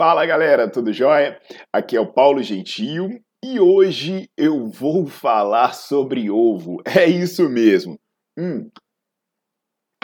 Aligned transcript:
Fala 0.00 0.24
galera, 0.24 0.66
tudo 0.66 0.94
jóia? 0.94 1.38
Aqui 1.70 1.94
é 1.94 2.00
o 2.00 2.10
Paulo 2.10 2.42
Gentil 2.42 3.22
e 3.44 3.60
hoje 3.60 4.30
eu 4.34 4.66
vou 4.66 5.06
falar 5.06 5.74
sobre 5.74 6.30
ovo. 6.30 6.78
É 6.98 7.06
isso 7.06 7.46
mesmo. 7.50 8.00
Hum. 8.34 8.70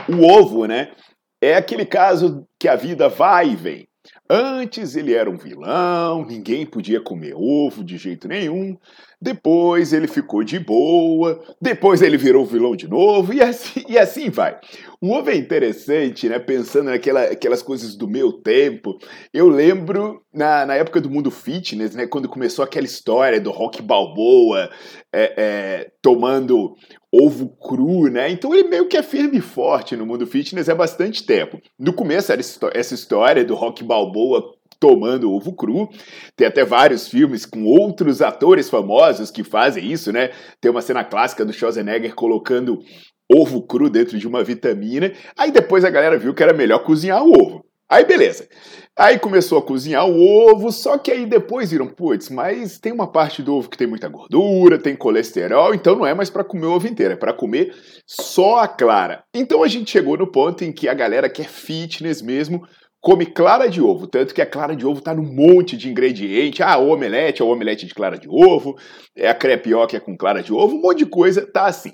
O 0.06 0.22
ovo, 0.22 0.66
né? 0.66 0.94
É 1.42 1.54
aquele 1.54 1.86
caso 1.86 2.46
que 2.60 2.68
a 2.68 2.76
vida 2.76 3.08
vai 3.08 3.52
e 3.52 3.56
vem. 3.56 3.88
Antes 4.28 4.96
ele 4.96 5.14
era 5.14 5.30
um 5.30 5.38
vilão, 5.38 6.26
ninguém 6.26 6.66
podia 6.66 7.00
comer 7.00 7.32
ovo 7.34 7.82
de 7.82 7.96
jeito 7.96 8.28
nenhum. 8.28 8.76
Depois 9.20 9.94
ele 9.94 10.06
ficou 10.06 10.44
de 10.44 10.58
boa, 10.58 11.42
depois 11.60 12.02
ele 12.02 12.18
virou 12.18 12.44
vilão 12.44 12.76
de 12.76 12.86
novo, 12.86 13.32
e 13.32 13.40
assim, 13.40 13.82
e 13.88 13.98
assim 13.98 14.28
vai. 14.28 14.58
O 15.00 15.10
ovo 15.12 15.30
é 15.30 15.36
interessante, 15.36 16.28
né? 16.28 16.38
Pensando 16.38 16.90
naquelas 16.90 17.62
coisas 17.62 17.96
do 17.96 18.08
meu 18.08 18.32
tempo. 18.32 18.98
Eu 19.32 19.48
lembro 19.48 20.22
na, 20.32 20.66
na 20.66 20.74
época 20.74 21.00
do 21.00 21.10
mundo 21.10 21.30
fitness, 21.30 21.94
né? 21.94 22.06
Quando 22.06 22.28
começou 22.28 22.62
aquela 22.62 22.86
história 22.86 23.40
do 23.40 23.50
rock 23.50 23.80
balboa 23.80 24.70
é, 25.14 25.34
é, 25.36 25.90
tomando 26.02 26.74
ovo 27.10 27.48
cru, 27.56 28.10
né? 28.10 28.30
Então 28.30 28.54
ele 28.54 28.68
meio 28.68 28.88
que 28.88 28.96
é 28.96 29.02
firme 29.02 29.38
e 29.38 29.42
forte 29.42 29.96
no 29.96 30.04
mundo 30.04 30.26
fitness 30.26 30.68
há 30.68 30.74
bastante 30.74 31.24
tempo. 31.24 31.58
No 31.78 31.92
começo 31.92 32.32
era 32.32 32.40
essa 32.74 32.94
história 32.94 33.44
do 33.44 33.54
rock 33.54 33.82
balboa 33.82 34.55
tomando 34.78 35.32
ovo 35.32 35.54
cru. 35.54 35.88
Tem 36.36 36.46
até 36.46 36.64
vários 36.64 37.08
filmes 37.08 37.44
com 37.44 37.64
outros 37.64 38.22
atores 38.22 38.68
famosos 38.68 39.30
que 39.30 39.44
fazem 39.44 39.90
isso, 39.90 40.12
né? 40.12 40.30
Tem 40.60 40.70
uma 40.70 40.82
cena 40.82 41.04
clássica 41.04 41.44
do 41.44 41.52
Schwarzenegger 41.52 42.14
colocando 42.14 42.78
ovo 43.32 43.62
cru 43.62 43.90
dentro 43.90 44.18
de 44.18 44.26
uma 44.26 44.44
vitamina. 44.44 45.12
Aí 45.36 45.50
depois 45.50 45.84
a 45.84 45.90
galera 45.90 46.18
viu 46.18 46.34
que 46.34 46.42
era 46.42 46.52
melhor 46.52 46.84
cozinhar 46.84 47.24
o 47.24 47.30
ovo. 47.30 47.64
Aí 47.88 48.04
beleza. 48.04 48.48
Aí 48.98 49.18
começou 49.18 49.58
a 49.58 49.62
cozinhar 49.62 50.08
o 50.08 50.18
ovo, 50.18 50.72
só 50.72 50.98
que 50.98 51.12
aí 51.12 51.24
depois 51.24 51.70
viram, 51.70 51.86
putz, 51.86 52.30
mas 52.30 52.80
tem 52.80 52.92
uma 52.92 53.06
parte 53.06 53.42
do 53.42 53.54
ovo 53.54 53.68
que 53.68 53.76
tem 53.76 53.86
muita 53.86 54.08
gordura, 54.08 54.78
tem 54.78 54.96
colesterol, 54.96 55.74
então 55.74 55.94
não 55.94 56.06
é 56.06 56.14
mais 56.14 56.30
para 56.30 56.42
comer 56.42 56.66
o 56.66 56.72
ovo 56.72 56.88
inteiro, 56.88 57.12
é 57.12 57.16
para 57.16 57.34
comer 57.34 57.74
só 58.06 58.60
a 58.60 58.68
clara. 58.68 59.22
Então 59.32 59.62
a 59.62 59.68
gente 59.68 59.90
chegou 59.90 60.16
no 60.16 60.26
ponto 60.26 60.64
em 60.64 60.72
que 60.72 60.88
a 60.88 60.94
galera 60.94 61.28
quer 61.28 61.46
fitness 61.46 62.22
mesmo, 62.22 62.66
come 63.06 63.24
clara 63.24 63.68
de 63.68 63.80
ovo, 63.80 64.08
tanto 64.08 64.34
que 64.34 64.42
a 64.42 64.46
clara 64.46 64.74
de 64.74 64.84
ovo 64.84 65.00
tá 65.00 65.14
num 65.14 65.32
monte 65.32 65.76
de 65.76 65.88
ingrediente. 65.88 66.60
Ah, 66.60 66.76
o 66.76 66.88
omelete 66.88 67.40
é 67.40 67.44
o 67.44 67.48
omelete 67.48 67.86
de 67.86 67.94
clara 67.94 68.18
de 68.18 68.28
ovo, 68.28 68.76
é 69.14 69.28
a 69.28 69.34
crepioca 69.34 69.96
é 69.96 70.00
com 70.00 70.16
clara 70.16 70.42
de 70.42 70.52
ovo, 70.52 70.74
um 70.74 70.80
monte 70.80 71.04
de 71.04 71.06
coisa 71.06 71.46
tá 71.46 71.66
assim. 71.66 71.92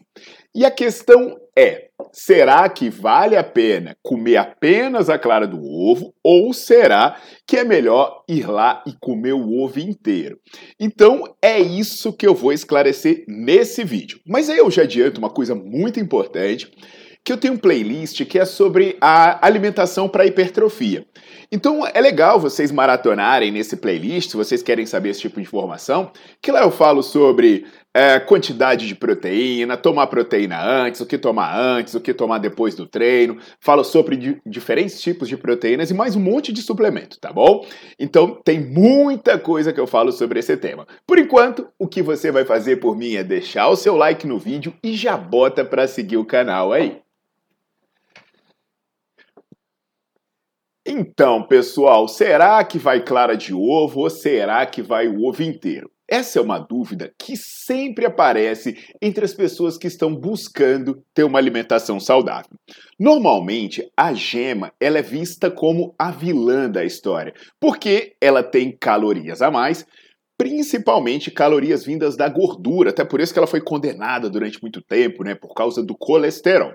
E 0.55 0.65
a 0.65 0.71
questão 0.71 1.37
é: 1.55 1.89
será 2.15 2.67
que 2.67 2.89
vale 2.89 3.37
a 3.37 3.45
pena 3.45 3.95
comer 4.03 4.39
apenas 4.39 5.11
a 5.11 5.19
clara 5.19 5.47
do 5.47 5.62
ovo 5.62 6.15
ou 6.25 6.55
será 6.55 7.21
que 7.47 7.59
é 7.59 7.65
melhor 7.65 8.25
ir 8.27 8.49
lá 8.49 8.83
e 8.87 8.94
comer 8.99 9.34
o 9.34 9.62
ovo 9.62 9.81
inteiro? 9.81 10.39
Então 10.81 11.25
é 11.43 11.61
isso 11.61 12.11
que 12.15 12.27
eu 12.27 12.34
vou 12.34 12.55
esclarecer 12.55 13.23
nesse 13.29 13.84
vídeo. 13.84 14.19
Mas 14.27 14.49
aí 14.49 14.56
eu 14.56 14.71
já 14.71 14.81
adianto 14.84 15.19
uma 15.19 15.29
coisa 15.29 15.55
muito 15.55 16.00
importante 16.00 16.73
que 17.25 17.33
eu 17.33 17.37
tenho 17.37 17.55
um 17.55 17.59
playlist 17.59 18.25
que 18.25 18.38
é 18.38 18.44
sobre 18.44 18.97
a 19.00 19.44
alimentação 19.47 20.09
para 20.09 20.27
hipertrofia. 20.27 21.06
Então 21.50 21.87
é 21.87 22.00
legal 22.00 22.41
vocês 22.41 22.72
maratonarem 22.72 23.53
nesse 23.53 23.77
playlist, 23.77 24.31
se 24.31 24.37
vocês 24.37 24.62
querem 24.62 24.87
saber 24.87 25.10
esse 25.10 25.21
tipo 25.21 25.37
de 25.37 25.43
informação, 25.43 26.11
que 26.41 26.50
lá 26.50 26.62
eu 26.62 26.71
falo 26.71 27.03
sobre 27.03 27.65
é, 27.94 28.19
quantidade 28.19 28.88
de 28.88 28.94
proteína, 28.94 29.77
tomar 29.77 30.06
proteína 30.06 30.61
antes, 30.61 31.00
o 31.00 31.06
que 31.06 31.19
tomar 31.19 31.56
antes, 31.56 31.94
o 31.94 32.00
que 32.00 32.15
tomar 32.15 32.38
depois 32.38 32.75
do 32.75 32.87
treino, 32.87 33.38
falo 33.61 33.84
sobre 33.84 34.16
di 34.16 34.41
diferentes 34.44 35.00
tipos 35.00 35.28
de 35.28 35.37
proteínas 35.37 35.91
e 35.91 35.94
mais 35.94 36.16
um 36.16 36.21
monte 36.21 36.53
de 36.53 36.62
suplemento, 36.62 37.21
tá 37.21 37.32
bom? 37.32 37.65
Então 37.99 38.41
tem 38.43 38.59
muita 38.61 39.38
coisa 39.38 39.72
que 39.72 39.81
eu 39.81 39.87
falo 39.87 40.11
sobre 40.11 40.41
esse 40.41 40.56
tema. 40.56 40.87
Por 41.06 41.19
enquanto, 41.19 41.69
o 41.78 41.87
que 41.87 42.03
você 42.03 42.32
vai 42.32 42.44
fazer 42.44 42.77
por 42.77 42.97
mim 42.97 43.15
é 43.15 43.22
deixar 43.22 43.69
o 43.69 43.77
seu 43.77 43.94
like 43.94 44.27
no 44.27 44.38
vídeo 44.38 44.72
e 44.82 44.94
já 44.94 45.16
bota 45.16 45.65
para 45.65 45.87
seguir 45.87 46.16
o 46.16 46.25
canal 46.25 46.72
aí. 46.72 47.03
Então, 50.84 51.44
pessoal, 51.44 52.09
será 52.09 52.62
que 52.65 52.76
vai 52.76 53.00
clara 53.04 53.37
de 53.37 53.54
ovo 53.54 54.00
ou 54.00 54.10
será 54.10 54.66
que 54.66 54.82
vai 54.82 55.06
o 55.06 55.25
ovo 55.25 55.43
inteiro? 55.43 55.88
Essa 56.09 56.41
é 56.41 56.43
uma 56.43 56.59
dúvida 56.59 57.12
que 57.16 57.37
sempre 57.37 58.04
aparece 58.04 58.76
entre 59.00 59.25
as 59.25 59.32
pessoas 59.32 59.78
que 59.78 59.87
estão 59.87 60.15
buscando 60.15 61.03
ter 61.15 61.22
uma 61.22 61.38
alimentação 61.38 62.00
saudável. 62.00 62.50
Normalmente, 62.98 63.88
a 63.97 64.12
gema 64.12 64.72
ela 64.81 64.98
é 64.98 65.03
vista 65.03 65.50
como 65.50 65.94
a 65.97 66.10
vilã 66.10 66.69
da 66.69 66.84
história, 66.84 67.32
porque 67.60 68.14
ela 68.20 68.43
tem 68.43 68.76
calorias 68.76 69.41
a 69.41 69.53
mais, 69.53 69.87
principalmente 70.37 71.31
calorias 71.31 71.84
vindas 71.84 72.16
da 72.16 72.28
gordura, 72.28 72.91
até 72.91 73.04
por 73.04 73.20
isso 73.20 73.32
que 73.32 73.38
ela 73.38 73.47
foi 73.47 73.60
condenada 73.60 74.28
durante 74.28 74.60
muito 74.60 74.82
tempo, 74.82 75.22
né, 75.22 75.37
por 75.37 75.54
causa 75.54 75.81
do 75.81 75.97
colesterol. 75.97 76.75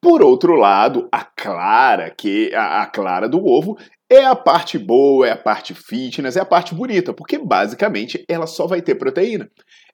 Por 0.00 0.22
outro 0.22 0.54
lado, 0.54 1.08
a 1.10 1.24
clara, 1.24 2.10
que 2.10 2.54
a, 2.54 2.82
a 2.82 2.86
clara 2.86 3.28
do 3.28 3.44
ovo, 3.44 3.76
é 4.10 4.24
a 4.24 4.36
parte 4.36 4.78
boa, 4.78 5.26
é 5.26 5.32
a 5.32 5.36
parte 5.36 5.74
fitness, 5.74 6.36
é 6.36 6.40
a 6.40 6.44
parte 6.44 6.74
bonita, 6.74 7.12
porque 7.12 7.38
basicamente 7.38 8.24
ela 8.28 8.46
só 8.46 8.66
vai 8.66 8.82
ter 8.82 8.94
proteína. 8.94 9.50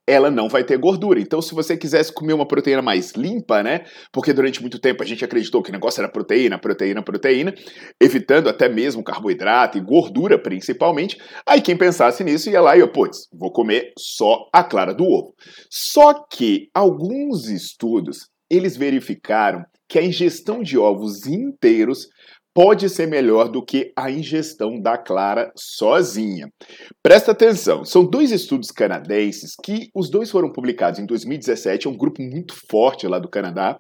Ela 0.06 0.30
não 0.30 0.48
vai 0.48 0.64
ter 0.64 0.76
gordura. 0.76 1.20
Então, 1.20 1.40
se 1.40 1.54
você 1.54 1.76
quisesse 1.76 2.12
comer 2.12 2.32
uma 2.32 2.48
proteína 2.48 2.82
mais 2.82 3.12
limpa, 3.12 3.62
né? 3.62 3.84
Porque 4.10 4.32
durante 4.32 4.60
muito 4.60 4.80
tempo 4.80 5.02
a 5.02 5.06
gente 5.06 5.24
acreditou 5.24 5.62
que 5.62 5.70
o 5.70 5.72
negócio 5.72 6.00
era 6.00 6.10
proteína, 6.10 6.58
proteína, 6.58 7.02
proteína, 7.02 7.54
evitando 8.00 8.48
até 8.48 8.68
mesmo 8.68 9.04
carboidrato 9.04 9.78
e 9.78 9.80
gordura 9.80 10.36
principalmente. 10.36 11.16
Aí 11.46 11.60
quem 11.60 11.76
pensasse 11.76 12.24
nisso 12.24 12.50
ia 12.50 12.60
lá 12.60 12.76
e 12.76 12.84
putz, 12.88 13.28
vou 13.32 13.52
comer 13.52 13.92
só 13.96 14.48
a 14.52 14.64
clara 14.64 14.92
do 14.92 15.04
ovo. 15.04 15.34
Só 15.70 16.14
que 16.28 16.68
alguns 16.74 17.48
estudos 17.48 18.29
eles 18.50 18.76
verificaram 18.76 19.64
que 19.88 19.98
a 19.98 20.02
ingestão 20.02 20.62
de 20.62 20.76
ovos 20.76 21.26
inteiros 21.26 22.08
pode 22.52 22.88
ser 22.88 23.06
melhor 23.06 23.48
do 23.48 23.64
que 23.64 23.92
a 23.96 24.10
ingestão 24.10 24.80
da 24.80 24.98
clara 24.98 25.52
sozinha. 25.56 26.48
Presta 27.02 27.30
atenção, 27.30 27.84
são 27.84 28.04
dois 28.04 28.32
estudos 28.32 28.70
canadenses 28.70 29.52
que 29.62 29.88
os 29.94 30.10
dois 30.10 30.30
foram 30.30 30.52
publicados 30.52 30.98
em 30.98 31.06
2017, 31.06 31.86
é 31.86 31.90
um 31.90 31.96
grupo 31.96 32.20
muito 32.22 32.54
forte 32.68 33.06
lá 33.06 33.18
do 33.18 33.28
Canadá 33.28 33.78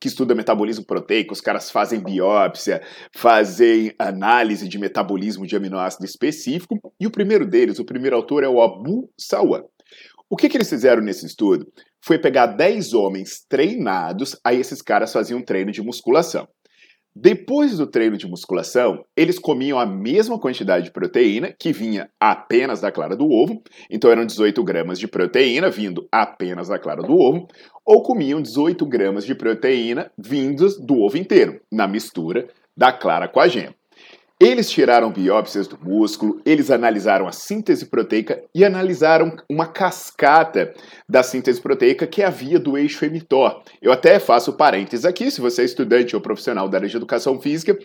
que 0.00 0.08
estuda 0.08 0.34
metabolismo 0.34 0.84
proteico, 0.84 1.32
os 1.32 1.40
caras 1.40 1.70
fazem 1.70 2.00
biópsia, 2.00 2.82
fazem 3.14 3.92
análise 3.98 4.68
de 4.68 4.78
metabolismo 4.78 5.46
de 5.46 5.56
aminoácido 5.56 6.04
específico, 6.04 6.78
e 7.00 7.06
o 7.06 7.10
primeiro 7.10 7.46
deles, 7.46 7.78
o 7.78 7.84
primeiro 7.84 8.16
autor 8.16 8.44
é 8.44 8.48
o 8.48 8.62
Abu 8.62 9.08
Sawan. 9.18 9.62
O 10.32 10.36
que, 10.36 10.48
que 10.48 10.56
eles 10.56 10.70
fizeram 10.70 11.02
nesse 11.02 11.26
estudo? 11.26 11.70
Foi 12.02 12.18
pegar 12.18 12.46
10 12.46 12.94
homens 12.94 13.44
treinados, 13.46 14.34
aí 14.42 14.58
esses 14.58 14.80
caras 14.80 15.12
faziam 15.12 15.42
treino 15.42 15.70
de 15.70 15.82
musculação. 15.82 16.48
Depois 17.14 17.76
do 17.76 17.86
treino 17.86 18.16
de 18.16 18.26
musculação, 18.26 19.04
eles 19.14 19.38
comiam 19.38 19.78
a 19.78 19.84
mesma 19.84 20.40
quantidade 20.40 20.86
de 20.86 20.90
proteína, 20.90 21.54
que 21.58 21.70
vinha 21.70 22.08
apenas 22.18 22.80
da 22.80 22.90
clara 22.90 23.14
do 23.14 23.30
ovo, 23.30 23.62
então 23.90 24.10
eram 24.10 24.24
18 24.24 24.64
gramas 24.64 24.98
de 24.98 25.06
proteína 25.06 25.68
vindo 25.68 26.08
apenas 26.10 26.68
da 26.68 26.78
clara 26.78 27.02
do 27.02 27.12
ovo, 27.12 27.46
ou 27.84 28.02
comiam 28.02 28.40
18 28.40 28.86
gramas 28.86 29.26
de 29.26 29.34
proteína 29.34 30.10
vindos 30.16 30.80
do 30.80 30.98
ovo 31.00 31.18
inteiro, 31.18 31.60
na 31.70 31.86
mistura 31.86 32.48
da 32.74 32.90
clara 32.90 33.28
com 33.28 33.38
a 33.38 33.48
gema. 33.48 33.74
Eles 34.44 34.68
tiraram 34.68 35.12
biópsias 35.12 35.68
do 35.68 35.78
músculo, 35.80 36.42
eles 36.44 36.68
analisaram 36.68 37.28
a 37.28 37.32
síntese 37.32 37.86
proteica 37.86 38.42
e 38.52 38.64
analisaram 38.64 39.36
uma 39.48 39.68
cascata 39.68 40.74
da 41.08 41.22
síntese 41.22 41.60
proteica 41.60 42.08
que 42.08 42.22
é 42.22 42.24
a 42.24 42.30
via 42.30 42.58
do 42.58 42.76
eixo 42.76 43.04
emitor. 43.04 43.62
Eu 43.80 43.92
até 43.92 44.18
faço 44.18 44.54
parênteses 44.54 45.04
aqui, 45.04 45.30
se 45.30 45.40
você 45.40 45.62
é 45.62 45.64
estudante 45.64 46.16
ou 46.16 46.20
profissional 46.20 46.68
da 46.68 46.78
área 46.78 46.88
de 46.88 46.96
educação 46.96 47.40
física, 47.40 47.78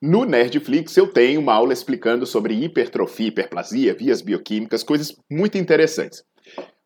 no 0.00 0.24
Nerdflix 0.24 0.96
eu 0.96 1.08
tenho 1.08 1.40
uma 1.40 1.54
aula 1.54 1.72
explicando 1.72 2.24
sobre 2.26 2.54
hipertrofia, 2.62 3.26
hiperplasia, 3.26 3.92
vias 3.92 4.22
bioquímicas, 4.22 4.84
coisas 4.84 5.16
muito 5.28 5.58
interessantes. 5.58 6.22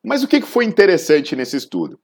Mas 0.02 0.22
o 0.22 0.26
que 0.26 0.40
foi 0.40 0.64
interessante 0.64 1.36
nesse 1.36 1.58
estudo? 1.58 2.00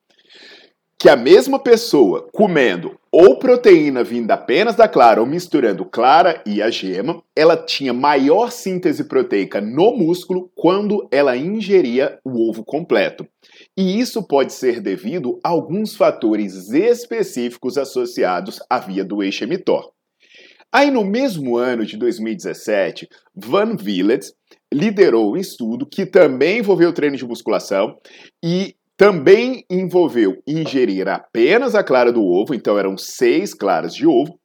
que 1.04 1.08
a 1.10 1.16
mesma 1.16 1.58
pessoa 1.58 2.26
comendo 2.32 2.98
ou 3.16 3.38
proteína 3.38 4.02
vinda 4.02 4.34
apenas 4.34 4.74
da 4.74 4.88
clara 4.88 5.20
ou 5.20 5.26
misturando 5.26 5.84
clara 5.84 6.42
e 6.44 6.60
a 6.60 6.68
gema, 6.68 7.22
ela 7.36 7.56
tinha 7.56 7.92
maior 7.92 8.50
síntese 8.50 9.04
proteica 9.04 9.60
no 9.60 9.96
músculo 9.96 10.50
quando 10.52 11.06
ela 11.12 11.36
ingeria 11.36 12.18
o 12.24 12.50
ovo 12.50 12.64
completo. 12.64 13.24
E 13.76 14.00
isso 14.00 14.20
pode 14.26 14.52
ser 14.52 14.80
devido 14.80 15.38
a 15.44 15.50
alguns 15.50 15.94
fatores 15.94 16.72
específicos 16.72 17.78
associados 17.78 18.58
à 18.68 18.80
via 18.80 19.04
do 19.04 19.22
eixo 19.22 19.44
emitor. 19.44 19.92
Aí 20.72 20.90
no 20.90 21.04
mesmo 21.04 21.56
ano 21.56 21.86
de 21.86 21.96
2017, 21.96 23.08
Van 23.32 23.76
Vliet 23.76 24.32
liderou 24.72 25.34
um 25.34 25.36
estudo 25.36 25.86
que 25.86 26.04
também 26.04 26.58
envolveu 26.58 26.92
treino 26.92 27.16
de 27.16 27.24
musculação 27.24 27.96
e 28.44 28.74
também 28.96 29.64
envolveu 29.68 30.36
ingerir 30.46 31.08
apenas 31.08 31.74
a 31.74 31.82
clara 31.82 32.12
do 32.12 32.22
ovo, 32.22 32.54
então 32.54 32.78
eram 32.78 32.96
seis 32.96 33.52
claras 33.52 33.94
de 33.94 34.06
ovo, 34.06 34.38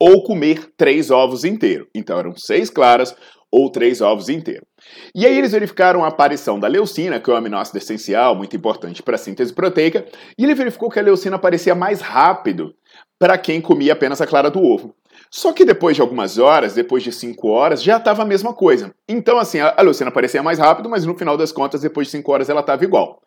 ou 0.00 0.24
comer 0.24 0.72
três 0.76 1.10
ovos 1.10 1.44
inteiros. 1.44 1.86
Então 1.94 2.18
eram 2.18 2.34
seis 2.36 2.70
claras 2.70 3.14
ou 3.52 3.70
três 3.70 4.00
ovos 4.00 4.28
inteiros. 4.28 4.66
E 5.14 5.26
aí 5.26 5.36
eles 5.36 5.52
verificaram 5.52 6.04
a 6.04 6.08
aparição 6.08 6.58
da 6.58 6.68
leucina, 6.68 7.20
que 7.20 7.30
é 7.30 7.34
um 7.34 7.36
aminoácido 7.36 7.78
essencial, 7.78 8.34
muito 8.34 8.56
importante 8.56 9.02
para 9.02 9.16
a 9.16 9.18
síntese 9.18 9.52
proteica, 9.52 10.06
e 10.38 10.44
ele 10.44 10.54
verificou 10.54 10.88
que 10.88 10.98
a 10.98 11.02
leucina 11.02 11.36
aparecia 11.36 11.74
mais 11.74 12.00
rápido 12.00 12.72
para 13.18 13.36
quem 13.36 13.60
comia 13.60 13.92
apenas 13.92 14.20
a 14.20 14.26
clara 14.26 14.50
do 14.50 14.62
ovo. 14.62 14.94
Só 15.30 15.52
que 15.52 15.64
depois 15.64 15.94
de 15.94 16.02
algumas 16.02 16.38
horas, 16.38 16.74
depois 16.74 17.02
de 17.02 17.12
cinco 17.12 17.48
horas, 17.48 17.82
já 17.82 17.98
estava 17.98 18.22
a 18.22 18.26
mesma 18.26 18.54
coisa. 18.54 18.94
Então, 19.08 19.38
assim, 19.38 19.60
a 19.60 19.80
leucina 19.82 20.08
aparecia 20.08 20.42
mais 20.42 20.58
rápido, 20.58 20.88
mas 20.88 21.04
no 21.04 21.16
final 21.16 21.36
das 21.36 21.52
contas, 21.52 21.82
depois 21.82 22.06
de 22.06 22.12
cinco 22.12 22.32
horas, 22.32 22.48
ela 22.48 22.60
estava 22.60 22.82
igual. 22.82 23.20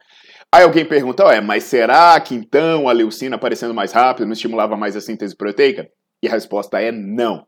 Aí 0.53 0.61
alguém 0.61 0.85
pergunta, 0.85 1.25
ué, 1.25 1.41
mas 1.41 1.63
será 1.63 2.19
que 2.21 2.35
então 2.35 2.87
a 2.87 2.91
leucina 2.91 3.37
aparecendo 3.37 3.73
mais 3.73 3.91
rápido 3.91 4.27
não 4.27 4.33
estimulava 4.33 4.77
mais 4.77 4.95
a 4.95 5.01
síntese 5.01 5.35
proteica? 5.35 5.89
E 6.21 6.27
a 6.27 6.31
resposta 6.31 6.79
é 6.79 6.91
não. 6.91 7.43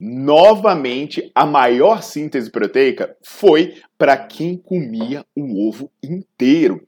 Novamente, 0.00 1.30
a 1.34 1.44
maior 1.44 2.02
síntese 2.02 2.50
proteica 2.50 3.14
foi 3.22 3.74
para 3.98 4.16
quem 4.16 4.56
comia 4.56 5.22
o 5.36 5.68
ovo 5.68 5.90
inteiro. 6.02 6.80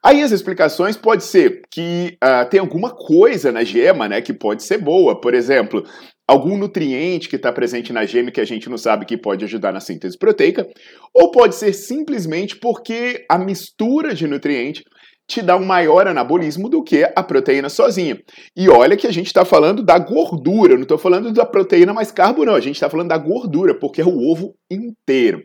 Aí 0.00 0.22
as 0.22 0.30
explicações 0.30 0.96
pode 0.96 1.24
ser 1.24 1.62
que 1.72 2.16
uh, 2.22 2.48
tem 2.48 2.60
alguma 2.60 2.90
coisa 2.90 3.50
na 3.50 3.64
gema, 3.64 4.08
né, 4.08 4.20
que 4.20 4.32
pode 4.32 4.62
ser 4.62 4.78
boa. 4.78 5.20
Por 5.20 5.34
exemplo, 5.34 5.82
algum 6.24 6.56
nutriente 6.56 7.28
que 7.28 7.34
está 7.34 7.52
presente 7.52 7.92
na 7.92 8.04
gema 8.04 8.30
que 8.30 8.40
a 8.40 8.44
gente 8.44 8.68
não 8.68 8.78
sabe 8.78 9.06
que 9.06 9.16
pode 9.16 9.44
ajudar 9.44 9.72
na 9.72 9.80
síntese 9.80 10.16
proteica, 10.16 10.68
ou 11.12 11.32
pode 11.32 11.56
ser 11.56 11.72
simplesmente 11.72 12.54
porque 12.56 13.24
a 13.28 13.36
mistura 13.38 14.14
de 14.14 14.28
nutriente 14.28 14.84
te 15.26 15.42
dá 15.42 15.56
um 15.56 15.64
maior 15.64 16.06
anabolismo 16.06 16.68
do 16.68 16.82
que 16.82 17.02
a 17.14 17.22
proteína 17.22 17.68
sozinha. 17.68 18.18
E 18.56 18.68
olha 18.68 18.96
que 18.96 19.06
a 19.06 19.12
gente 19.12 19.26
está 19.26 19.44
falando 19.44 19.82
da 19.82 19.98
gordura, 19.98 20.74
não 20.74 20.82
estou 20.82 20.98
falando 20.98 21.32
da 21.32 21.44
proteína 21.44 21.92
mais 21.92 22.12
carbo, 22.12 22.44
não. 22.44 22.54
A 22.54 22.60
gente 22.60 22.76
está 22.76 22.88
falando 22.88 23.08
da 23.08 23.18
gordura, 23.18 23.74
porque 23.78 24.00
é 24.00 24.04
o 24.04 24.18
ovo 24.18 24.54
inteiro. 24.70 25.42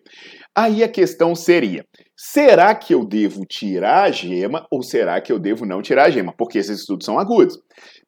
Aí 0.55 0.83
a 0.83 0.87
questão 0.87 1.33
seria: 1.33 1.83
será 2.15 2.75
que 2.75 2.93
eu 2.93 3.03
devo 3.05 3.43
tirar 3.45 4.03
a 4.03 4.11
gema 4.11 4.67
ou 4.69 4.83
será 4.83 5.19
que 5.19 5.31
eu 5.31 5.39
devo 5.39 5.65
não 5.65 5.81
tirar 5.81 6.05
a 6.05 6.09
gema? 6.11 6.33
Porque 6.37 6.59
esses 6.59 6.81
estudos 6.81 7.05
são 7.05 7.17
agudos. 7.17 7.57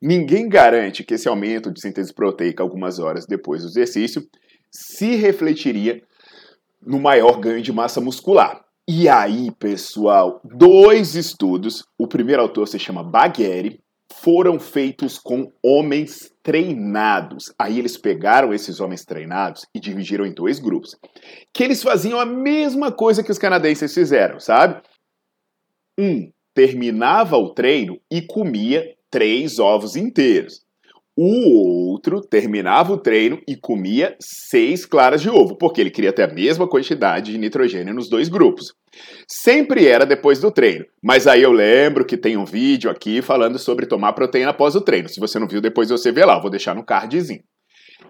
Ninguém 0.01 0.47
garante 0.47 1.03
que 1.03 1.15
esse 1.15 1.27
aumento 1.27 1.71
de 1.71 1.81
síntese 1.81 2.13
proteica 2.13 2.61
algumas 2.61 2.99
horas 2.99 3.25
depois 3.25 3.63
do 3.63 3.69
exercício 3.69 4.23
se 4.71 5.15
refletiria 5.15 6.01
no 6.85 6.99
maior 6.99 7.39
ganho 7.39 7.61
de 7.61 7.71
massa 7.71 8.01
muscular. 8.01 8.63
E 8.85 9.07
aí, 9.07 9.49
pessoal, 9.51 10.41
dois 10.43 11.15
estudos, 11.15 11.85
o 11.97 12.05
primeiro 12.05 12.41
autor 12.41 12.67
se 12.67 12.77
chama 12.77 13.01
Bagheri, 13.01 13.79
foram 14.11 14.59
feitos 14.59 15.17
com 15.17 15.49
homens 15.63 16.33
treinados. 16.43 17.53
Aí 17.57 17.79
eles 17.79 17.97
pegaram 17.97 18.53
esses 18.53 18.81
homens 18.81 19.05
treinados 19.05 19.65
e 19.73 19.79
dividiram 19.79 20.25
em 20.25 20.33
dois 20.33 20.59
grupos, 20.59 20.97
que 21.53 21.63
eles 21.63 21.81
faziam 21.81 22.19
a 22.19 22.25
mesma 22.25 22.91
coisa 22.91 23.23
que 23.23 23.31
os 23.31 23.39
canadenses 23.39 23.93
fizeram, 23.93 24.37
sabe? 24.39 24.81
Um 25.97 26.29
terminava 26.53 27.37
o 27.37 27.53
treino 27.53 27.97
e 28.11 28.21
comia 28.21 28.95
três 29.09 29.59
ovos 29.59 29.95
inteiros. 29.95 30.62
O 31.15 31.91
outro 31.91 32.21
terminava 32.21 32.91
o 32.91 32.97
treino 32.97 33.39
e 33.47 33.55
comia 33.55 34.15
seis 34.19 34.83
claras 34.83 35.21
de 35.21 35.29
ovo, 35.29 35.55
porque 35.55 35.79
ele 35.79 35.91
queria 35.91 36.11
ter 36.11 36.23
a 36.23 36.33
mesma 36.33 36.67
quantidade 36.67 37.31
de 37.31 37.37
nitrogênio 37.37 37.93
nos 37.93 38.09
dois 38.09 38.29
grupos. 38.29 38.73
Sempre 39.27 39.85
era 39.87 40.07
depois 40.07 40.39
do 40.39 40.51
treino, 40.51 40.85
mas 41.03 41.27
aí 41.27 41.43
eu 41.43 41.51
lembro 41.51 42.03
que 42.03 42.17
tem 42.17 42.35
um 42.35 42.45
vídeo 42.45 42.89
aqui 42.89 43.21
falando 43.21 43.59
sobre 43.59 43.85
tomar 43.85 44.13
proteína 44.13 44.49
após 44.49 44.75
o 44.75 44.81
treino. 44.81 45.07
Se 45.07 45.19
você 45.19 45.37
não 45.37 45.47
viu, 45.47 45.61
depois 45.61 45.89
você 45.89 46.11
vê 46.11 46.25
lá, 46.25 46.37
eu 46.37 46.41
vou 46.41 46.49
deixar 46.49 46.73
no 46.73 46.83
cardzinho. 46.83 47.43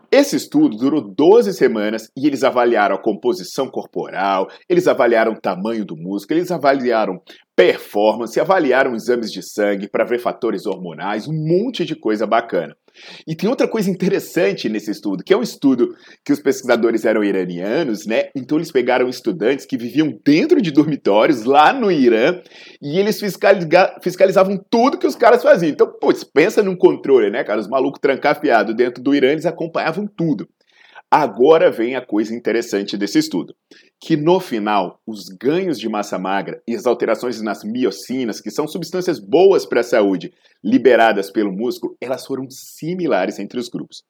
Esse 0.09 0.35
estudo 0.35 0.77
durou 0.77 1.01
12 1.01 1.53
semanas 1.53 2.07
e 2.15 2.27
eles 2.27 2.43
avaliaram 2.43 2.95
a 2.95 3.01
composição 3.01 3.67
corporal, 3.67 4.47
eles 4.69 4.87
avaliaram 4.87 5.33
o 5.33 5.41
tamanho 5.41 5.83
do 5.83 5.97
músculo, 5.97 6.39
eles 6.39 6.51
avaliaram 6.51 7.19
performance, 7.55 8.39
avaliaram 8.39 8.95
exames 8.95 9.31
de 9.31 9.41
sangue 9.41 9.87
para 9.87 10.03
ver 10.03 10.19
fatores 10.19 10.65
hormonais, 10.65 11.27
um 11.27 11.33
monte 11.33 11.85
de 11.85 11.95
coisa 11.95 12.25
bacana. 12.25 12.75
E 13.27 13.35
tem 13.35 13.49
outra 13.49 13.67
coisa 13.67 13.89
interessante 13.89 14.69
nesse 14.69 14.91
estudo, 14.91 15.23
que 15.23 15.33
é 15.33 15.37
um 15.37 15.41
estudo 15.41 15.95
que 16.23 16.31
os 16.31 16.39
pesquisadores 16.39 17.05
eram 17.05 17.23
iranianos, 17.23 18.05
né? 18.05 18.29
Então 18.35 18.57
eles 18.57 18.71
pegaram 18.71 19.09
estudantes 19.09 19.65
que 19.65 19.77
viviam 19.77 20.15
dentro 20.23 20.61
de 20.61 20.69
dormitórios 20.69 21.43
lá 21.43 21.73
no 21.73 21.91
Irã 21.91 22.39
e 22.81 22.99
eles 22.99 23.19
fiscalizavam 23.19 24.63
tudo 24.69 24.99
que 24.99 25.07
os 25.07 25.15
caras 25.15 25.41
faziam. 25.41 25.71
Então, 25.71 25.91
putz, 25.99 26.23
pensa 26.23 26.61
num 26.61 26.75
controle, 26.75 27.31
né, 27.31 27.43
cara? 27.43 27.59
Os 27.59 27.67
malucos 27.67 27.99
trancafiados 27.99 28.75
dentro 28.75 29.01
do 29.01 29.15
Irã, 29.15 29.31
eles 29.31 29.47
acompanhavam 29.47 30.07
tudo. 30.07 30.47
Agora 31.15 31.69
vem 31.69 31.95
a 31.95 32.03
coisa 32.03 32.33
interessante 32.33 32.97
desse 32.97 33.19
estudo, 33.19 33.53
que 34.01 34.17
no 34.17 34.39
final, 34.39 34.99
os 35.05 35.25
ganhos 35.39 35.79
de 35.79 35.87
massa 35.87 36.17
magra 36.17 36.59
e 36.67 36.73
as 36.75 36.87
alterações 36.87 37.39
nas 37.39 37.63
miocinas, 37.63 38.41
que 38.41 38.49
são 38.49 38.67
substâncias 38.67 39.19
boas 39.19 39.63
para 39.63 39.81
a 39.81 39.83
saúde, 39.83 40.33
liberadas 40.63 41.29
pelo 41.29 41.51
músculo, 41.51 41.95
elas 42.01 42.25
foram 42.25 42.47
similares 42.49 43.37
entre 43.37 43.59
os 43.59 43.69
grupos. 43.69 44.01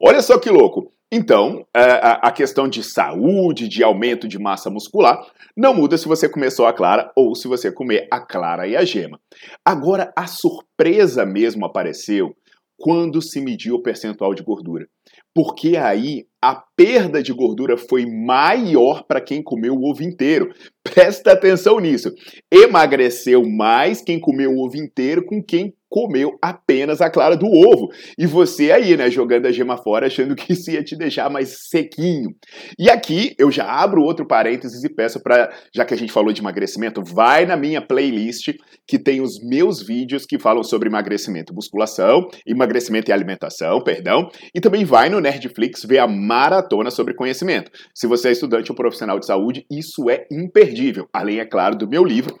Olha 0.00 0.22
só 0.22 0.38
que 0.38 0.50
louco! 0.50 0.92
Então, 1.10 1.66
a, 1.74 2.30
questão 2.30 2.68
de 2.68 2.84
saúde, 2.84 3.66
de 3.66 3.82
aumento 3.82 4.28
de 4.28 4.38
massa 4.38 4.70
muscular, 4.70 5.20
não 5.56 5.74
muda 5.74 5.98
se 5.98 6.06
você 6.06 6.28
comer 6.28 6.52
só 6.52 6.68
a 6.68 6.72
clara 6.72 7.10
ou 7.16 7.34
se 7.34 7.48
você 7.48 7.72
comer 7.72 8.06
a 8.08 8.20
clara 8.20 8.68
e 8.68 8.76
a 8.76 8.84
gema. 8.84 9.18
Agora, 9.64 10.12
a 10.16 10.28
surpresa 10.28 11.26
mesmo 11.26 11.66
apareceu 11.66 12.36
quando 12.82 13.22
se 13.22 13.40
mediu 13.40 13.76
o 13.76 13.82
percentual 13.82 14.34
de 14.34 14.42
gordura 14.42 14.88
porque 15.34 15.76
aí 15.76 16.26
a 16.40 16.62
perda 16.76 17.22
de 17.22 17.32
gordura 17.32 17.76
foi 17.76 18.04
maior 18.04 19.04
para 19.06 19.20
quem 19.20 19.42
comeu 19.42 19.74
o 19.74 19.90
ovo 19.90 20.02
inteiro. 20.02 20.52
Presta 20.82 21.32
atenção 21.32 21.78
nisso. 21.78 22.10
Emagreceu 22.52 23.42
mais 23.48 24.02
quem 24.02 24.20
comeu 24.20 24.50
o 24.50 24.64
ovo 24.64 24.76
inteiro 24.76 25.24
com 25.24 25.42
quem 25.42 25.72
comeu 25.92 26.38
apenas 26.40 27.02
a 27.02 27.10
clara 27.10 27.36
do 27.36 27.46
ovo. 27.46 27.90
E 28.18 28.26
você 28.26 28.72
aí, 28.72 28.96
né, 28.96 29.10
jogando 29.10 29.44
a 29.44 29.52
gema 29.52 29.76
fora, 29.76 30.06
achando 30.06 30.34
que 30.34 30.54
isso 30.54 30.70
ia 30.70 30.82
te 30.82 30.96
deixar 30.96 31.28
mais 31.28 31.68
sequinho. 31.68 32.30
E 32.78 32.88
aqui 32.88 33.34
eu 33.38 33.50
já 33.50 33.66
abro 33.70 34.02
outro 34.02 34.26
parênteses 34.26 34.82
e 34.82 34.88
peço 34.88 35.22
para, 35.22 35.52
já 35.74 35.84
que 35.84 35.92
a 35.92 35.96
gente 35.96 36.10
falou 36.10 36.32
de 36.32 36.40
emagrecimento, 36.40 37.04
vai 37.04 37.44
na 37.44 37.58
minha 37.58 37.82
playlist 37.82 38.54
que 38.88 38.98
tem 38.98 39.20
os 39.20 39.38
meus 39.44 39.82
vídeos 39.82 40.24
que 40.24 40.38
falam 40.38 40.62
sobre 40.62 40.88
emagrecimento, 40.88 41.54
musculação, 41.54 42.26
emagrecimento 42.46 43.10
e 43.10 43.12
alimentação, 43.12 43.82
perdão, 43.82 44.30
e 44.54 44.60
também 44.62 44.86
vai 44.86 45.10
no 45.10 45.20
Nerdflix 45.20 45.84
ver 45.84 45.98
a 45.98 46.08
maratona 46.08 46.90
sobre 46.90 47.14
conhecimento. 47.14 47.70
Se 47.94 48.06
você 48.06 48.28
é 48.28 48.32
estudante 48.32 48.72
ou 48.72 48.76
profissional 48.76 49.18
de 49.18 49.26
saúde, 49.26 49.66
isso 49.70 50.08
é 50.08 50.26
imperdível. 50.32 51.06
Além, 51.12 51.38
é 51.38 51.44
claro, 51.44 51.76
do 51.76 51.86
meu 51.86 52.02
livro 52.02 52.34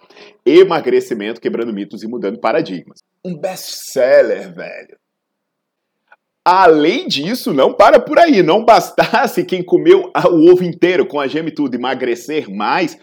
Emagrecimento, 0.46 1.40
Quebrando 1.40 1.74
Mitos 1.74 2.02
e 2.02 2.08
Mudando 2.08 2.40
Paradigmas. 2.40 3.11
Um 3.24 3.38
best-seller, 3.38 4.52
velho. 4.54 4.98
Além 6.44 7.06
disso, 7.06 7.52
não 7.52 7.72
para 7.72 8.00
por 8.00 8.18
aí. 8.18 8.42
Não 8.42 8.64
bastasse 8.64 9.44
quem 9.44 9.62
comeu 9.62 10.10
o 10.30 10.50
ovo 10.50 10.64
inteiro 10.64 11.06
com 11.06 11.20
a 11.20 11.28
gema 11.28 11.48
e 11.48 11.54
tudo 11.54 11.76
emagrecer 11.76 12.50
mais, 12.50 12.98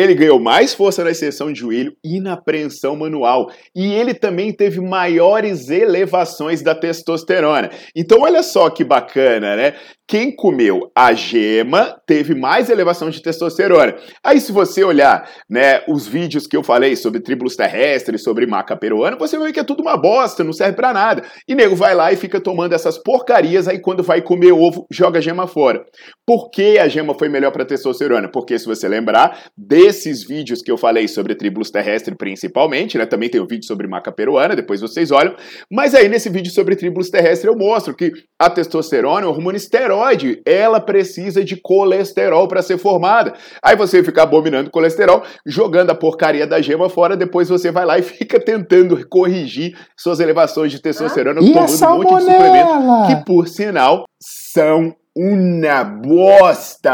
ele 0.00 0.14
ganhou 0.14 0.40
mais 0.40 0.72
força 0.72 1.04
na 1.04 1.10
extensão 1.10 1.52
de 1.52 1.60
joelho 1.60 1.94
e 2.04 2.20
na 2.20 2.32
apreensão 2.32 2.96
manual. 2.96 3.50
E 3.74 3.92
ele 3.92 4.14
também 4.14 4.52
teve 4.52 4.80
maiores 4.80 5.68
elevações 5.68 6.62
da 6.62 6.74
testosterona. 6.74 7.70
Então, 7.94 8.22
olha 8.22 8.42
só 8.42 8.70
que 8.70 8.84
bacana, 8.84 9.56
né? 9.56 9.74
Quem 10.10 10.34
comeu 10.34 10.90
a 10.92 11.12
gema 11.12 11.96
teve 12.04 12.34
mais 12.34 12.68
elevação 12.68 13.10
de 13.10 13.22
testosterona. 13.22 13.94
Aí, 14.24 14.40
se 14.40 14.50
você 14.50 14.82
olhar 14.82 15.30
né, 15.48 15.82
os 15.86 16.04
vídeos 16.04 16.48
que 16.48 16.56
eu 16.56 16.64
falei 16.64 16.96
sobre 16.96 17.20
tribulus 17.20 17.54
terrestres, 17.54 18.24
sobre 18.24 18.44
maca 18.44 18.76
peruana, 18.76 19.16
você 19.16 19.38
vai 19.38 19.46
ver 19.46 19.52
que 19.52 19.60
é 19.60 19.64
tudo 19.64 19.82
uma 19.82 19.96
bosta, 19.96 20.42
não 20.42 20.52
serve 20.52 20.74
para 20.74 20.92
nada. 20.92 21.22
E 21.46 21.54
nego 21.54 21.76
vai 21.76 21.94
lá 21.94 22.12
e 22.12 22.16
fica 22.16 22.40
tomando 22.40 22.74
essas 22.74 22.98
porcarias, 22.98 23.68
aí 23.68 23.78
quando 23.78 24.02
vai 24.02 24.20
comer 24.20 24.50
ovo, 24.50 24.84
joga 24.90 25.20
a 25.20 25.22
gema 25.22 25.46
fora. 25.46 25.84
Por 26.26 26.50
que 26.50 26.76
a 26.76 26.88
gema 26.88 27.14
foi 27.14 27.28
melhor 27.28 27.52
para 27.52 27.64
testosterona? 27.64 28.28
Porque, 28.28 28.58
se 28.58 28.66
você 28.66 28.88
lembrar, 28.88 29.44
desses 29.90 30.24
vídeos 30.24 30.62
que 30.62 30.70
eu 30.70 30.78
falei 30.78 31.08
sobre 31.08 31.34
tribulus 31.34 31.70
terrestre 31.70 32.14
principalmente, 32.14 32.96
né, 32.96 33.06
também 33.06 33.28
tem 33.28 33.40
um 33.40 33.46
vídeo 33.46 33.66
sobre 33.66 33.86
maca 33.86 34.12
peruana, 34.12 34.54
depois 34.54 34.80
vocês 34.80 35.10
olham, 35.10 35.34
mas 35.70 35.94
aí 35.94 36.08
nesse 36.08 36.28
vídeo 36.28 36.52
sobre 36.52 36.76
tribulus 36.76 37.10
terrestre 37.10 37.48
eu 37.48 37.56
mostro 37.56 37.94
que 37.94 38.12
a 38.38 38.48
testosterona 38.48 39.26
é 39.26 39.28
um 39.28 39.32
hormônio 39.32 39.56
esteróide 39.56 39.90
tireoide, 39.90 40.42
ela 40.46 40.80
precisa 40.80 41.44
de 41.44 41.56
colesterol 41.56 42.46
para 42.46 42.62
ser 42.62 42.78
formada. 42.78 43.34
Aí 43.62 43.76
você 43.76 44.02
fica 44.02 44.22
abominando 44.22 44.70
colesterol, 44.70 45.22
jogando 45.44 45.90
a 45.90 45.94
porcaria 45.94 46.46
da 46.46 46.60
gema 46.60 46.88
fora, 46.88 47.16
depois 47.16 47.48
você 47.48 47.70
vai 47.70 47.84
lá 47.84 47.98
e 47.98 48.02
fica 48.20 48.38
tentando 48.40 49.06
corrigir 49.08 49.76
suas 49.96 50.20
elevações 50.20 50.70
de 50.72 50.80
testosterona, 50.80 51.40
ah, 51.40 51.44
tomando 51.44 51.84
um 51.84 52.02
monte 52.02 52.14
de 52.14 52.32
suplemento, 52.32 53.06
que 53.06 53.24
por 53.24 53.48
sinal 53.48 54.04
são 54.20 54.94
uma 55.16 55.84
bosta. 55.84 56.92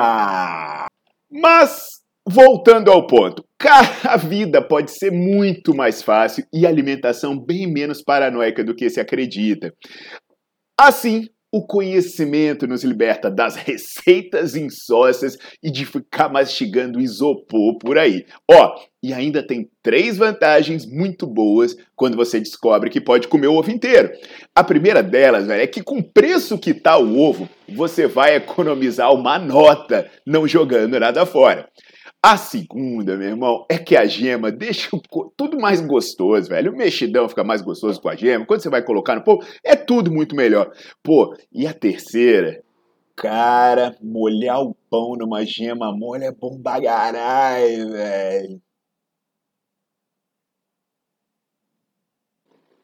Mas 1.31 1.97
Voltando 2.28 2.90
ao 2.90 3.06
ponto, 3.06 3.45
a 4.02 4.16
vida 4.16 4.61
pode 4.61 4.90
ser 4.90 5.12
muito 5.12 5.73
mais 5.73 6.02
fácil 6.02 6.45
e 6.52 6.66
a 6.66 6.68
alimentação 6.68 7.38
bem 7.38 7.73
menos 7.73 8.02
paranoica 8.02 8.64
do 8.64 8.75
que 8.75 8.90
se 8.90 8.99
acredita. 8.99 9.73
Assim, 10.76 11.28
o 11.52 11.64
conhecimento 11.64 12.66
nos 12.66 12.83
liberta 12.83 13.30
das 13.30 13.54
receitas 13.56 14.56
insócias 14.56 15.38
e 15.62 15.71
de 15.71 15.87
ficar 15.87 16.28
mastigando 16.28 17.00
isopor 17.00 17.78
por 17.78 17.97
aí. 17.97 18.26
Ó, 18.50 18.75
e 19.02 19.12
ainda 19.12 19.40
tem 19.40 19.71
três 19.80 20.16
vantagens 20.16 20.85
muito 20.85 21.28
boas 21.28 21.76
quando 21.95 22.16
você 22.16 22.40
descobre 22.40 22.90
que 22.90 23.00
pode 23.00 23.28
comer 23.28 23.47
o 23.47 23.54
ovo 23.54 23.71
inteiro. 23.71 24.11
A 24.54 24.64
primeira 24.64 25.00
delas, 25.00 25.47
velho, 25.47 25.62
é 25.62 25.66
que 25.66 25.83
com 25.83 25.99
o 25.99 26.12
preço 26.12 26.59
que 26.59 26.75
tá 26.75 26.99
o 26.99 27.21
ovo, 27.21 27.49
você 27.68 28.09
vai 28.09 28.35
economizar 28.35 29.14
uma 29.14 29.38
nota 29.38 30.11
não 30.26 30.47
jogando 30.49 30.99
nada 30.99 31.25
fora. 31.25 31.68
A 32.23 32.37
segunda, 32.37 33.16
meu 33.16 33.28
irmão, 33.28 33.64
é 33.70 33.78
que 33.78 33.96
a 33.96 34.04
gema 34.04 34.50
deixa 34.50 34.90
tudo 35.37 35.61
mais 35.61 35.80
gostoso, 35.80 36.49
velho. 36.49 36.73
O 36.73 36.76
mexidão 36.76 37.28
fica 37.28 37.44
mais 37.44 37.62
gostoso 37.62 38.00
com 38.00 38.08
a 38.08 38.16
gema. 38.16 38.44
Quando 38.44 38.62
você 38.62 38.68
vai 38.68 38.82
colocar 38.82 39.14
no 39.14 39.23
pão, 39.23 39.38
é 39.62 39.76
tudo 39.76 40.11
muito 40.11 40.35
melhor. 40.35 40.73
Pô, 41.02 41.37
e 41.52 41.66
a 41.66 41.73
terceira? 41.73 42.64
Cara, 43.14 43.96
molhar 44.02 44.61
o 44.61 44.75
pão 44.90 45.16
numa 45.16 45.44
gema 45.44 45.96
mole 45.96 46.25
é 46.25 46.32
bom 46.32 46.58
bagarai, 46.58 47.76
velho. 47.85 48.61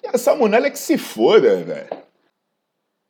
E 0.03 0.07
a 0.07 0.19
salmonela 0.19 0.67
é 0.67 0.71
que 0.71 0.79
se 0.79 0.97
foda, 0.97 1.63
velho. 1.63 2.02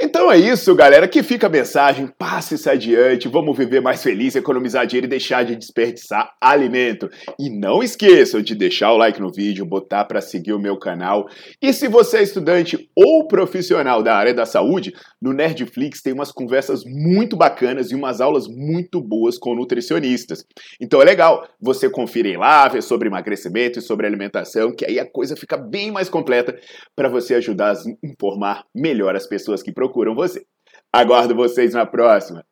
Então 0.05 0.33
é 0.33 0.37
isso, 0.37 0.75
galera. 0.75 1.07
Que 1.07 1.23
fica 1.23 1.47
a 1.47 1.51
mensagem. 1.51 2.09
Passe 2.19 2.57
isso 2.57 2.69
adiante. 2.69 3.29
Vamos 3.29 3.57
viver 3.57 3.81
mais 3.81 4.03
feliz, 4.03 4.35
economizar 4.35 4.85
dinheiro 4.85 5.07
e 5.07 5.09
deixar 5.09 5.45
de 5.45 5.55
desperdiçar 5.55 6.33
alimento. 6.41 7.09
E 7.39 7.49
não 7.49 7.85
esqueçam 7.85 8.43
de 8.43 8.57
deixar 8.57 8.93
o 8.93 8.97
like 8.97 9.21
no 9.21 9.31
vídeo, 9.31 9.65
botar 9.65 10.05
para 10.05 10.21
seguir 10.21 10.55
o 10.55 10.59
meu 10.59 10.77
canal. 10.77 11.29
E 11.63 11.73
se 11.73 11.87
você 11.87 12.19
é 12.19 12.23
estudante 12.25 12.91
ou 12.97 13.29
profissional 13.29 14.03
da 14.03 14.17
área 14.17 14.35
da 14.35 14.45
saúde, 14.45 14.93
no 15.23 15.33
Nerdflix 15.33 16.02
tem 16.02 16.12
umas 16.12 16.33
conversas 16.33 16.83
muito 16.85 17.37
bacanas 17.37 17.93
e 17.93 17.95
umas 17.95 18.21
aulas 18.21 18.49
muito 18.49 19.00
boas 19.00 19.38
com 19.38 19.55
nutricionistas. 19.55 20.45
Então 20.81 21.00
é 21.00 21.05
legal 21.05 21.47
você 21.61 21.88
conferir 21.88 22.41
lá, 22.41 22.67
ver 22.67 22.83
sobre 22.83 23.09
emagrecimento 23.09 23.79
e 23.79 23.83
sobre 23.83 24.05
alimentação, 24.05 24.75
que 24.75 24.85
aí 24.85 24.99
a 24.99 25.09
coisa 25.09 25.37
fica 25.37 25.57
bem 25.57 25.93
mais 25.93 26.09
completa 26.09 26.59
para 26.97 27.09
você 27.09 27.37
ajudar 27.37 27.76
a 27.76 27.83
informar 28.02 28.67
melhor 28.75 29.14
as 29.14 29.29
pessoas 29.29 29.62
que 29.62 29.71
procuram 29.71 30.12
você. 30.12 30.45
Aguardo 30.93 31.37
vocês 31.37 31.73
na 31.73 31.87
próxima. 31.87 32.45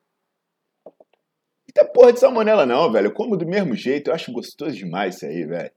Eita 1.66 1.84
porra 1.92 2.12
de 2.12 2.20
salmonela 2.20 2.64
não, 2.64 2.90
velho. 2.92 3.08
Eu 3.08 3.12
como 3.12 3.36
do 3.36 3.46
mesmo 3.46 3.74
jeito. 3.74 4.10
Eu 4.10 4.14
acho 4.14 4.32
gostoso 4.32 4.76
demais 4.76 5.16
isso 5.16 5.26
aí, 5.26 5.44
velho. 5.44 5.72